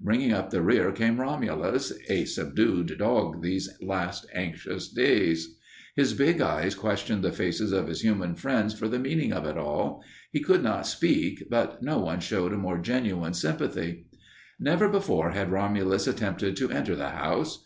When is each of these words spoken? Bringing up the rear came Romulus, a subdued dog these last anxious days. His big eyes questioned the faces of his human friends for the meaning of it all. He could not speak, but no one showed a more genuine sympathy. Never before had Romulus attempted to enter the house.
Bringing 0.00 0.32
up 0.32 0.50
the 0.50 0.62
rear 0.62 0.90
came 0.90 1.20
Romulus, 1.20 1.92
a 2.08 2.24
subdued 2.24 2.96
dog 2.98 3.40
these 3.40 3.70
last 3.80 4.26
anxious 4.34 4.88
days. 4.88 5.54
His 5.94 6.12
big 6.12 6.40
eyes 6.40 6.74
questioned 6.74 7.22
the 7.22 7.30
faces 7.30 7.70
of 7.70 7.86
his 7.86 8.00
human 8.00 8.34
friends 8.34 8.74
for 8.76 8.88
the 8.88 8.98
meaning 8.98 9.32
of 9.32 9.44
it 9.46 9.56
all. 9.56 10.02
He 10.32 10.42
could 10.42 10.64
not 10.64 10.88
speak, 10.88 11.44
but 11.48 11.84
no 11.84 12.00
one 12.00 12.18
showed 12.18 12.52
a 12.52 12.58
more 12.58 12.78
genuine 12.78 13.34
sympathy. 13.34 14.06
Never 14.58 14.88
before 14.88 15.30
had 15.30 15.52
Romulus 15.52 16.08
attempted 16.08 16.56
to 16.56 16.72
enter 16.72 16.96
the 16.96 17.10
house. 17.10 17.64